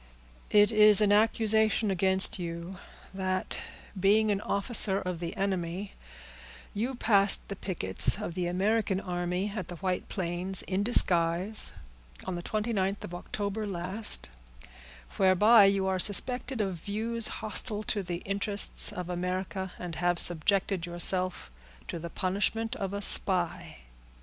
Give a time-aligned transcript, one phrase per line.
[0.49, 2.79] "It is an accusation against you,
[3.13, 3.59] that,
[3.99, 5.93] being an officer of the enemy,
[6.73, 11.71] you passed the pickets of the American army at the White Plains, in disguise,
[12.25, 14.31] on the 29th of October last,
[15.17, 20.87] whereby you are suspected of views hostile to the interests of America, and have subjected
[20.87, 21.51] yourself
[21.87, 23.81] to the punishment of a spy."